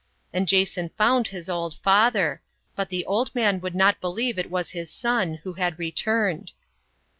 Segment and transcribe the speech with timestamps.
[0.33, 2.41] And Jason found his old father;
[2.75, 6.53] but the old man would not believe it was his son, who had returned.